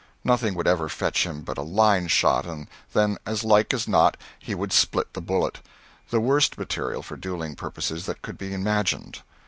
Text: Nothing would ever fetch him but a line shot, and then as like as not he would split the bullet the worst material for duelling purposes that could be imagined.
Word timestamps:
Nothing 0.23 0.55
would 0.55 0.65
ever 0.67 0.89
fetch 0.89 1.27
him 1.27 1.43
but 1.43 1.59
a 1.59 1.61
line 1.61 2.07
shot, 2.07 2.47
and 2.47 2.65
then 2.91 3.19
as 3.23 3.43
like 3.43 3.71
as 3.71 3.87
not 3.87 4.17
he 4.39 4.55
would 4.55 4.73
split 4.73 5.13
the 5.13 5.21
bullet 5.21 5.59
the 6.09 6.19
worst 6.19 6.57
material 6.57 7.03
for 7.03 7.15
duelling 7.15 7.53
purposes 7.55 8.07
that 8.07 8.23
could 8.23 8.35
be 8.39 8.51
imagined. 8.51 9.21